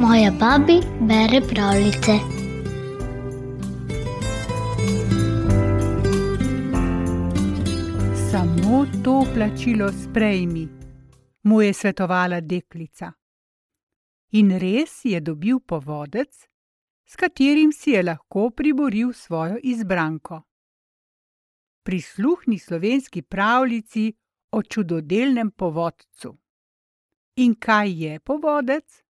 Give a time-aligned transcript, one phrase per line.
[0.00, 2.12] Moja babi bere pravljice.
[8.30, 10.68] Samo to plačilo sprejmi,
[11.42, 13.12] mu je svetovala deklica.
[14.30, 16.28] In res je dobil povodec,
[17.06, 20.42] s katerim si je lahko priboril svojo izbranko.
[21.82, 24.12] Prisluhni slovenski pravljici
[24.50, 26.36] o čudodelnem povodcu.
[27.36, 29.02] In kaj je povodec?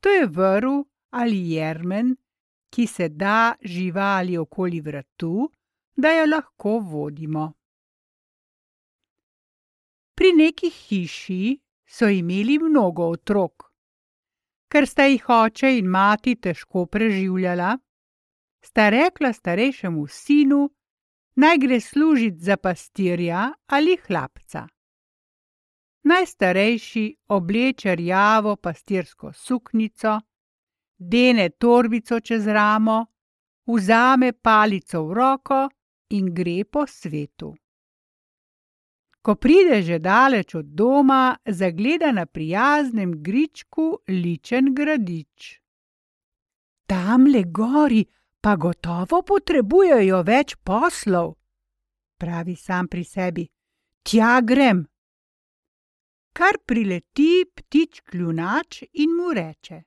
[0.00, 2.16] To je vrv ali jermen,
[2.70, 5.50] ki se da živali okoli vratu,
[5.96, 7.52] da jo lahko vodimo.
[10.14, 13.70] Pri neki hiši so imeli mnogo otrok.
[14.70, 17.78] Ker sta jih oče in mati težko preživljala,
[18.62, 20.68] sta rekla starejšemu sinu,
[21.34, 24.68] naj gre služit za pastirja ali hlapca.
[26.02, 30.20] Najstarejši obleče rjavo pastirsko suknjico,
[30.98, 33.06] dene torbico čez ramo,
[33.66, 35.68] vzame palico v roko
[36.10, 37.54] in gre po svetu.
[39.22, 45.60] Ko pride že daleč od doma, zagleda na prijaznem gričku ličen gradič.
[46.86, 48.04] Tamle gori
[48.40, 51.34] pa gotovo potrebujejo več poslov,
[52.20, 53.44] pravi sam pri sebi.
[54.02, 54.84] Tja grem.
[56.32, 59.82] Kar prileti ptič kljunač in mu reče: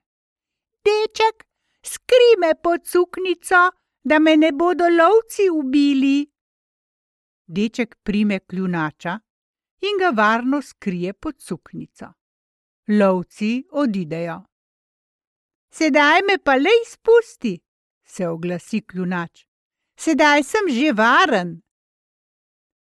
[0.84, 1.46] Deček,
[1.82, 3.62] skri me pod suknjico,
[4.04, 6.30] da me ne bodo lovci ubili.
[7.46, 9.18] Deček prime kljunača
[9.80, 12.12] in ga varno skrije pod suknjico.
[12.88, 14.42] Lovci odidejo.
[15.70, 17.58] Sedaj me pa le izpusti,
[18.14, 19.44] se oglasi kljunač.
[19.98, 21.60] Sedaj sem že varen.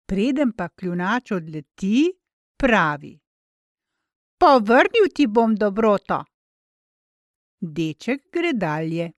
[0.07, 2.11] Preden pa kljunač odleti,
[2.57, 3.15] pravi:
[4.39, 6.25] Povrnil ti bom dobroto.
[7.61, 9.13] Deček gre dalje.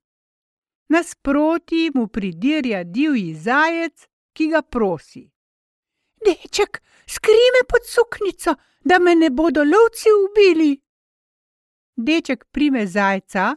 [0.88, 5.24] Nasproti mu pridirja divji zajec, ki ga prosi:
[6.26, 8.54] Deček, skri me pod suknjico,
[8.84, 10.72] da me ne bodo lovci ubili.
[11.96, 13.56] Deček prime zajca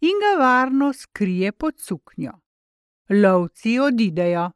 [0.00, 2.32] in ga varno skrije pod suknjo.
[3.08, 4.50] Lovci odidejo.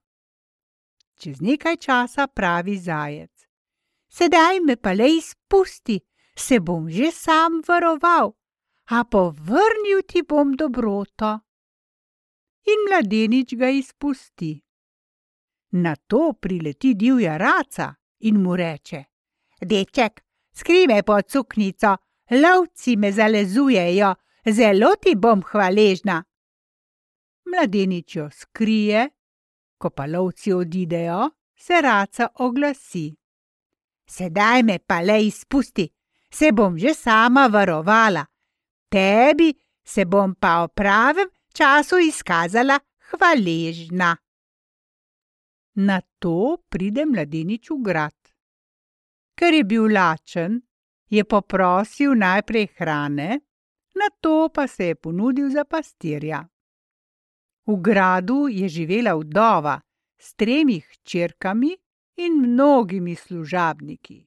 [1.14, 3.46] Čez nekaj časa pravi zajec:
[4.08, 6.00] Sedaj me pa le izpusti,
[6.36, 8.32] se bom že sam varoval,
[8.90, 11.40] a povrnil ti bom dobroto.
[12.64, 14.62] In mladenič ga izpusti.
[15.70, 19.04] Na to prileti divja raca in mu reče:
[19.60, 20.20] Deček,
[20.52, 21.96] skri me pod suknjico,
[22.30, 24.14] lovci me zalezujejo,
[24.50, 26.22] zelo ti bom hvaležna.
[27.46, 29.08] Mladenič jo skrije,
[29.78, 33.10] ko pa lovci odidejo, se raca oglasi.
[34.06, 35.88] Sedaj me pa le izpusti,
[36.30, 38.24] se bom že sama varovala,
[38.88, 39.52] tebi
[39.84, 42.78] se bom pa v pravem času izkazala
[43.10, 44.16] hvaležna.
[45.74, 48.16] Na to pride mladenič v grad.
[49.34, 50.60] Ker je bil lačen,
[51.08, 53.40] je poprosil najprej hrane,
[54.02, 56.42] na to pa se je ponudil za pastirja.
[57.66, 59.80] V gradu je živela vdova
[60.18, 61.76] s tremi hčerkami
[62.16, 64.18] in mnogimi služabniki.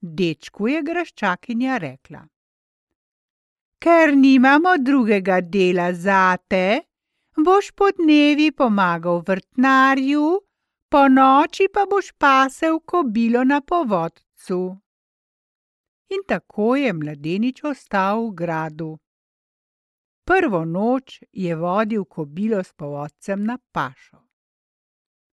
[0.00, 2.20] Dečku je graščakinja rekla:
[3.82, 6.82] Ker nimamo drugega dela zate,
[7.36, 10.26] boš po dnevi pomagal vrtnarju,
[10.90, 14.60] po noči pa boš pasel kobilo na povodcu.
[16.08, 18.98] In tako je mladenič ostal v gradu.
[20.24, 24.20] Prvo noč je vodil kobilo s povodcem na pašo.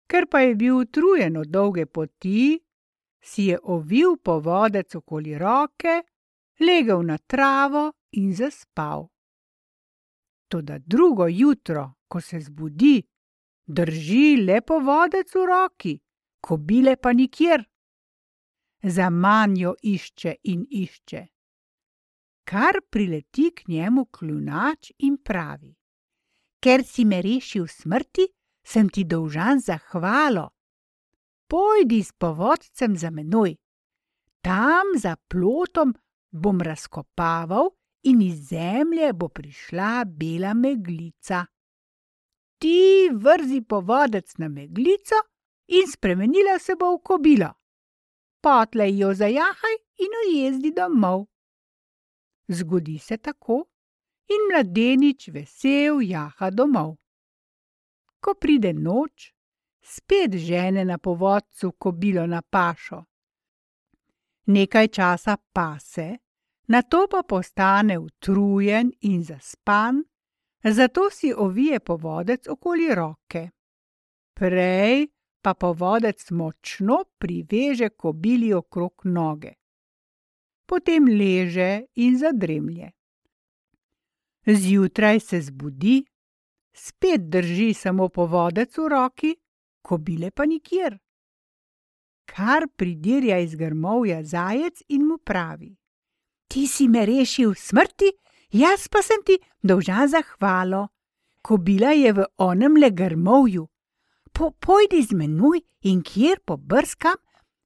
[0.08, 2.60] Ker pa je bil utrujen od dolge poti,
[3.22, 6.02] si je ovil povodec okoli roke,
[6.60, 9.08] legel na travo in zaspal.
[10.48, 13.04] Toda drugo jutro, ko se zbudi,
[13.66, 16.00] drži le povodec v roki,
[16.42, 17.64] kobile pa nikjer.
[18.84, 21.28] Za manjo išče in išče.
[22.44, 25.76] Kar prileti k njemu kljunač in pravi:
[26.60, 28.28] Ker si me rešil smrti,
[28.64, 30.50] sem ti dolžan zahvalo.
[31.48, 33.56] Pojdi s povodcem za menoj.
[34.42, 35.94] Tam za plotom
[36.32, 37.70] bom razkopaval
[38.04, 41.46] in iz zemlje bo prišla bela meglica.
[42.58, 45.16] Ti vrzi povodec na meglico
[45.68, 47.61] in spremenila se bo v kobilo.
[48.42, 51.26] Potlej jo zajahaj in ujezdi domov.
[52.48, 53.66] Zgodi se tako
[54.28, 56.96] in mladenič vesel jaha domov.
[58.20, 59.34] Ko pride noč,
[59.82, 63.04] spet žene na povodcu kobilo na pašo.
[64.46, 66.18] Nekaj časa pase,
[66.68, 70.04] na to pa postane utrujen in zaspan,
[70.64, 73.50] zato si ovije povodec okoli roke.
[74.34, 75.08] Prej
[75.42, 79.54] pa povodec močno priveže kobili okrog noge.
[80.66, 82.92] Potem leže in zadremlje.
[84.48, 86.04] Zjutraj se zbudi,
[86.74, 89.36] spet drži samo povodec v roki,
[89.82, 90.98] kobile pa nikjer.
[92.26, 95.76] Kar pridirja iz grmovja zajec in mu pravi:
[96.48, 98.12] Ti si me rešil smrti,
[98.52, 100.88] jaz pa sem ti dolžan za hvalo.
[101.42, 103.68] Kobila je v onem le grmovju.
[104.32, 107.18] Po, pojdi z menoj in kjer pobrskam,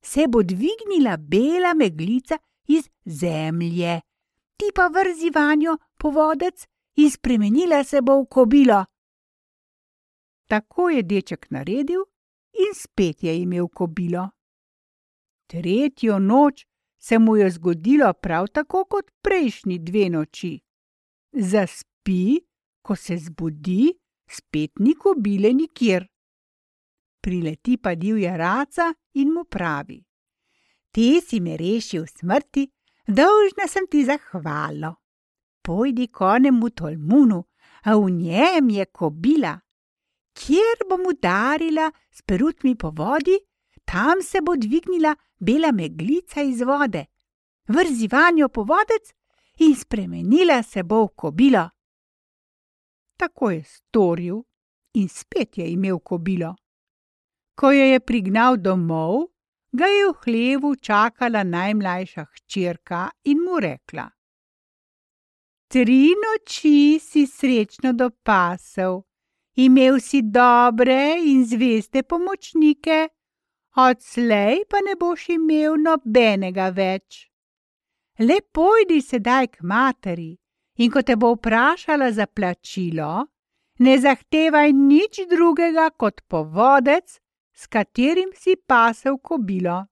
[0.02, 4.02] se bo dvignila bela meglica iz zemlje.
[4.58, 8.86] Ti pa vrzi vanjo povodec in spremenila se bo v kobilo.
[10.48, 12.06] Tako je deček naredil
[12.54, 14.30] in spet je imel kobilo.
[15.48, 16.66] Tretjo noč
[16.98, 20.60] se mu je zgodilo prav tako kot prejšnji dve noči.
[21.32, 22.40] Zaspi,
[22.82, 23.94] ko se zbudi,
[24.28, 26.08] spet ni kobile nikjer.
[27.26, 29.98] Prileti pa divja raca in mu pravi:
[30.94, 32.68] Ti si me rešil smrti,
[33.08, 34.96] dolžna sem ti zahvalo.
[35.66, 37.42] Pojdi konemu tolmunu,
[37.90, 39.56] a v njem je kobila
[40.36, 43.38] kjer bom udarila s perutmi po vodi,
[43.86, 47.06] tam se bo dvignila bela meglica iz vode,
[47.68, 49.14] vrzi vanjo povodec
[49.60, 51.70] in spremenila se bo v kobilo.
[53.18, 54.42] Tako je storil
[54.94, 56.56] in spet je imel kobilo.
[57.56, 59.32] Ko jo je prignal domov,
[59.72, 64.10] ga je v hlevu čakala najmlajša hčerka in mu rekla:
[65.68, 69.02] Tri noči si srečno dopasel,
[69.56, 73.08] imel si dobre in zveste pomočnike,
[73.76, 77.26] odslej pa ne boš imel nobenega več.
[78.20, 80.32] Le pojdi sedaj k materi
[80.80, 83.28] in ko te bo vprašala za plačilo,
[83.80, 87.20] ne zahtevaj nič drugega kot povodec,
[87.56, 89.86] s katerim si pasel kobilo.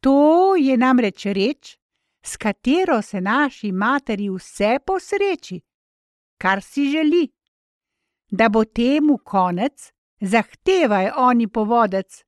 [0.00, 1.78] To je namreč reč,
[2.22, 5.60] s katero se naši materi vse posreči,
[6.38, 7.26] kar si želi
[8.30, 12.24] da bo temu konec, zahtevaj oni povodec.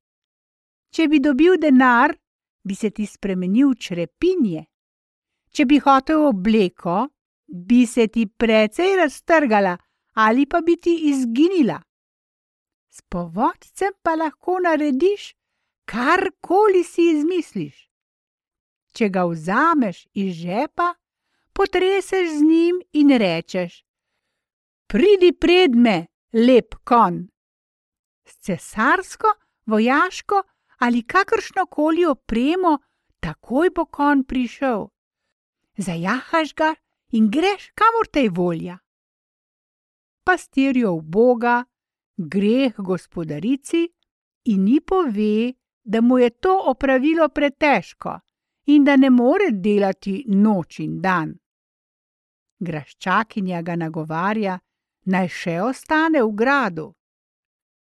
[0.91, 2.15] Če bi dobil denar,
[2.65, 4.65] bi se ti spremenil črepinje.
[5.53, 7.07] Če bi hotel obleko,
[7.47, 9.77] bi se ti precej raztrgala
[10.15, 11.79] ali pa bi ti izginila.
[12.91, 15.35] S povodcem pa lahko narediš,
[15.85, 17.87] karkoli si izmisliš.
[18.95, 20.95] Če ga vzameš iz žepa,
[21.55, 23.85] potreseš z njim in rečeš:
[24.91, 27.29] Pridi pred me, lep kon.
[28.27, 29.35] S cesarsko,
[29.67, 30.43] vojaško
[30.79, 32.79] ali kakršno koli opremo,
[33.21, 34.89] takoj bo kon prišel.
[35.77, 36.75] Zajahaš ga
[37.13, 38.79] in greš kamor te volja.
[40.25, 41.65] Pastirjo Boga,
[42.21, 43.89] greh gospodarici
[44.43, 48.19] in ni pove, da mu je to opravilo pretežko
[48.65, 51.33] in da ne more delati noč in dan.
[52.61, 54.59] Graščakinja ga nagovarja,
[55.07, 56.91] naj še ostane v gradu.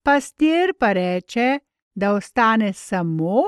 [0.03, 1.61] Pastir pa reče,
[1.95, 3.47] da ostane samo,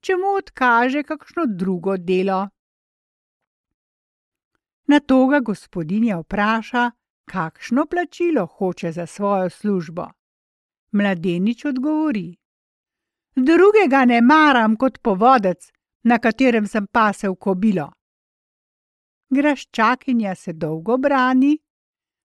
[0.00, 2.46] če mu odkaže kakšno drugo delo.
[4.86, 6.90] Na to ga gospodinja vpraša,
[7.30, 10.06] kakšno plačilo hoče za svojo službo.
[10.92, 12.36] Mladenič odgovori:
[13.36, 15.70] Drugega ne maram kot povodec,
[16.02, 17.90] na katerem sem pasel kobilo.
[19.30, 21.54] Graščakinja se dolgo brani,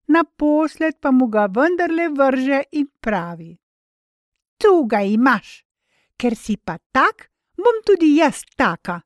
[0.08, 3.56] naposled pa mu ga vendarle vrže in pravi:
[4.58, 5.62] Tu ga imaš,
[6.18, 9.00] ker si pa tak, bom tudi jaz taka.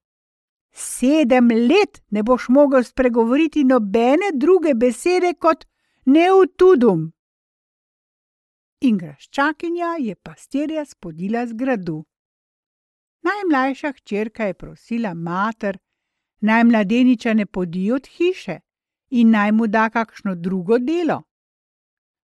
[0.72, 5.66] Sedem let ne boš mogel spregovoriti nobene druge besede kot
[6.06, 7.10] neutudum.
[8.80, 11.98] In graščakinja je pastirja spodila z gradu.
[13.22, 15.76] Najmlajša hčerka je prosila mater,
[16.40, 18.56] naj mladeniča ne podi od hiše,
[19.10, 21.18] in naj mu da kakšno drugo delo.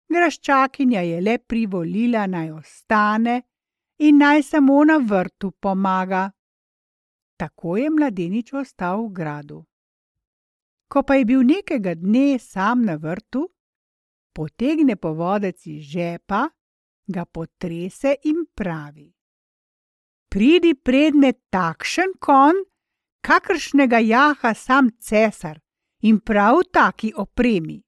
[0.09, 3.43] Graščakinja je le privolila naj ostane
[3.99, 6.31] in naj samo na vrtu pomaga.
[7.37, 9.65] Tako je mladenič ostal v gradu.
[10.89, 13.45] Ko pa je bil nekega dne sam na vrtu,
[14.37, 16.43] potegne povodec iz žepa,
[17.07, 19.09] ga potrese in pravi:
[20.29, 22.59] Pridi predmet takšen kon,
[23.25, 25.57] kakršnega jaha sam cesar,
[26.03, 27.81] in prav taki opremi.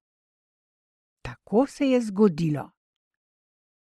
[1.22, 2.70] Tako se je zgodilo.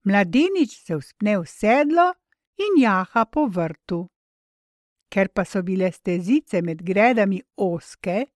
[0.05, 2.13] Mladenič se vzpne v sedlo
[2.59, 4.07] in jaha po vrtu.
[5.13, 8.27] Ker pa so bile stezice med gredami oske,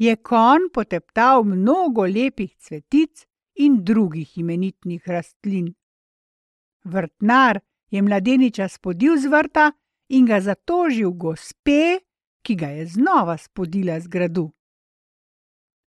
[0.00, 3.26] je kon poteptal mnogo lepih cvetic
[3.60, 5.74] in drugih imenitnih rastlin.
[6.84, 9.72] Vrtnar je mladeniča spodil z vrta
[10.08, 12.00] in ga zatožil gospe,
[12.42, 14.46] ki ga je znova spodila z gradu.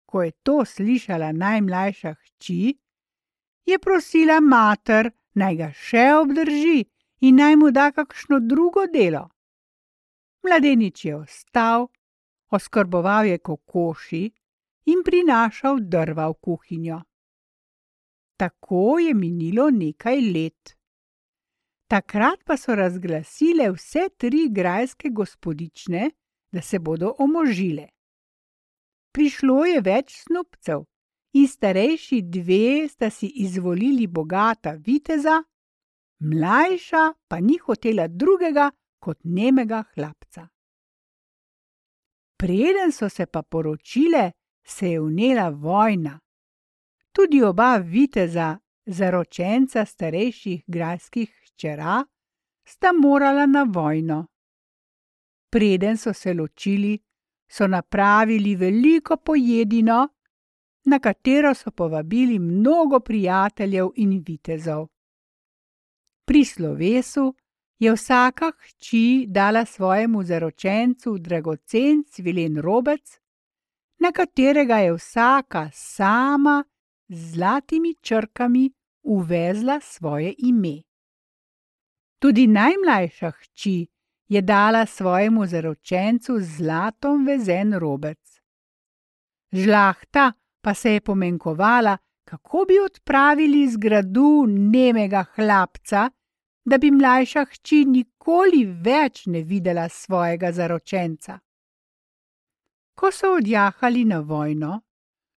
[0.05, 2.79] Ko je to slišala najmlajša hči,
[3.65, 6.79] je prosila mater, naj ga še obdrži
[7.21, 9.29] in naj mu da kakšno drugo delo.
[10.43, 11.87] Mladenič je ostal,
[12.49, 14.23] oskrboval je kokoši
[14.91, 17.01] in prinašal drva v kuhinjo.
[18.41, 20.77] Tako je minilo nekaj let.
[21.87, 26.09] Takrat pa so razglasile vse tri grajske gospodične,
[26.51, 27.85] da se bodo omožile.
[29.13, 30.81] Prišlo je več snupcev,
[31.37, 35.43] in starejši dve sta si izvolili bogata viteza,
[36.19, 40.47] mlajša pa ni hotela drugega kot nemega hlapca.
[42.41, 44.31] Preden so se pa poročile,
[44.65, 46.19] se je vnela vojna.
[47.11, 52.05] Tudi oba viteza, zaročenca starejših grajskih hčera,
[52.63, 54.27] sta morala na vojno.
[55.49, 56.99] Preden so se ločili,
[57.51, 60.07] so napravili veliko pojedino,
[60.85, 64.87] na katero so povabili mnogo prijateljev in vitezov.
[66.25, 67.35] Pri slovesu
[67.79, 73.19] je vsaka hči dala svojemu zaročencu dragocen cvilen robec,
[73.99, 76.63] na katerega je vsaka sama
[77.11, 78.71] z zlatimi črkami
[79.03, 80.81] uvezla svoje ime.
[82.19, 83.87] Tudi najmlajša hči
[84.27, 88.41] je dala svojemu zaročencu zlatom vezen robec.
[89.51, 96.09] Žlahta pa se je pomenkovala, kako bi odpravili z gradu nemega hlapca,
[96.65, 101.39] da bi mlajša hči nikoli več ne videla svojega zaročenca.
[102.95, 104.81] Ko so odjahali na vojno,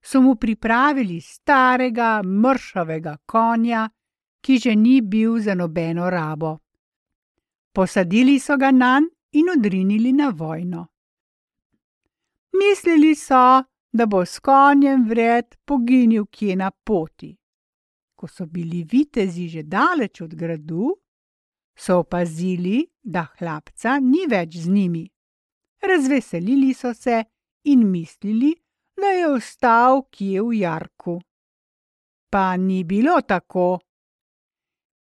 [0.05, 3.89] so mu pripravili starega, mršavega konja,
[4.41, 6.59] ki že ni bil za nobeno rabo.
[7.73, 10.87] Posadili so ga nanj in odrinili na vojno.
[12.53, 17.33] Mislili so, da bo s konjem vred poginil kje na poti.
[18.15, 20.93] Ko so bili vitezi že daleč od gradu,
[21.77, 25.09] so opazili, da hlapca ni več z njimi.
[25.83, 27.25] Razveselili so se
[27.65, 28.55] in mislili,
[28.97, 31.21] da je ostal kje v jarku.
[32.31, 33.79] Pa ni bilo tako.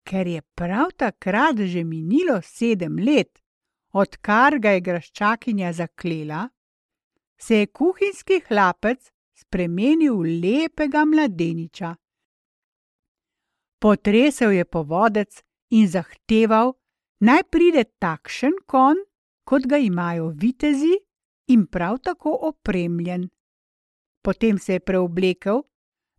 [0.04, 3.40] Ker je prav takrat že minilo sedem let,
[3.94, 6.50] odkar ga je graščakinja zaklela,
[7.38, 11.96] se je kuhinjski hlapec spremenil v lepega mladeniča.
[13.80, 16.74] Potresel je povodec in zahteval,
[17.24, 18.98] naj pride takšen kon,
[19.48, 20.98] kot ga imajo vitezi,
[21.48, 23.30] in prav tako opremljen.
[24.22, 25.62] Potem se je preoblekel,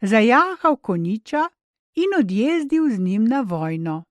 [0.03, 1.49] zajahal koniča
[1.95, 4.05] in odjezdil z njim na vojno.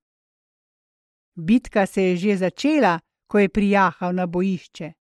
[1.36, 4.93] Bitka se je že začela, ko je prijahal na bojišče.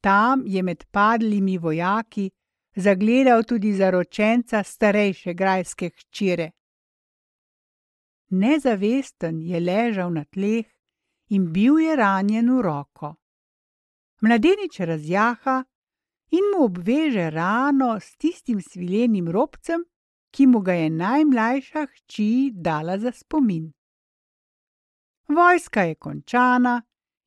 [0.00, 2.30] Tam je med padlimi vojaki
[2.76, 6.50] zagledal tudi zaročenca starejše grajske hčere.
[8.30, 10.66] Nezavesten je ležal na tleh
[11.28, 13.14] in bil je ranjen v roko.
[14.20, 15.64] Mladenič razjaha
[16.34, 19.84] in mu obveže rano s tistim svilenim robcem,
[20.34, 23.70] ki mu ga je najmlajša hči dala za spomin.
[25.28, 26.82] Vojska je končana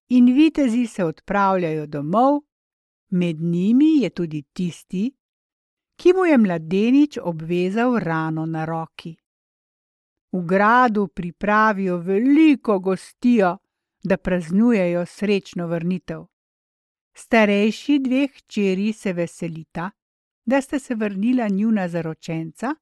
[0.09, 2.47] in vitezi se odpravljajo domov,
[3.09, 5.11] Med njimi je tudi tisti,
[5.95, 9.15] ki mu je mladenič obvezal rano na roki.
[10.31, 13.57] V gradu pripravijo veliko gostijo,
[14.03, 16.25] da praznujejo srečno vrnitev.
[17.17, 19.89] Starejši dveh čeri se veselita,
[20.45, 22.75] da sta se vrnila njuna zaročenca,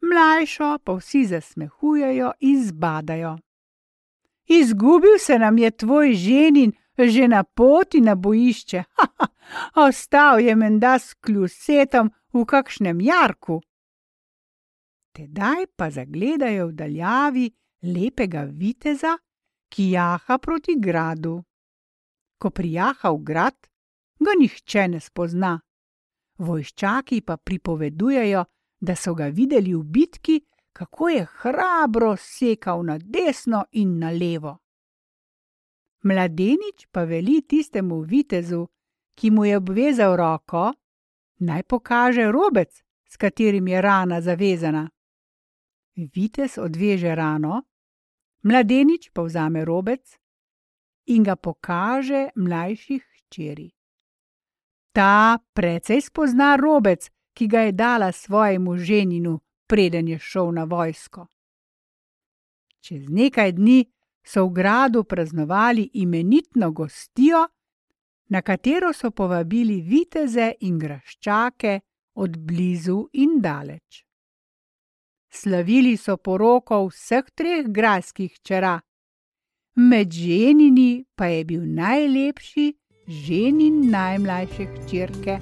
[0.00, 3.38] mlajšo pa vsi zasmehujejo in zbadajo.
[4.46, 9.28] Izgubil se nam je tvoj ženin, že na poti na bojišče, haha,
[9.74, 13.60] ostal je menda s kljusetom v kakšnem jarku.
[15.12, 17.50] Tedaj pa zagledajo v daljavi
[17.82, 19.18] lepega viteza,
[19.68, 21.42] ki jaha proti gradu.
[22.42, 23.58] Ko prijaha v grad,
[24.18, 25.52] ga nihče ne spozna.
[26.42, 28.42] Vojščaki pa pripovedujejo,
[28.82, 30.40] da so ga videli v bitki,
[30.72, 34.56] kako je hrabro sekal na desno in na levo.
[36.02, 38.66] Mladenič pa veli tistemu vitezu,
[39.14, 40.72] ki mu je obvezal roko,
[41.46, 44.88] naj pokaže robec, s katerim je rana zavezana.
[45.94, 47.62] Vitez odveže rano,
[48.42, 50.18] mladenič pa vzame robec
[51.06, 53.70] in ga pokaže mlajših hčeri.
[54.92, 61.26] Ta precej spozna robec, ki ga je dala svojemu ženinu, preden je šel na vojsko.
[62.80, 63.86] Čez nekaj dni
[64.24, 67.48] so v gradu praznovali imenitno gostijo,
[68.28, 71.80] na katero so povabili viteze in graščake
[72.14, 74.04] od blizu in daleč.
[75.32, 78.80] Slavili so poroko vseh treh grajskih čera,
[79.76, 82.72] med ženini pa je bil najlepši
[83.08, 85.38] ženin najmlajše hčerke.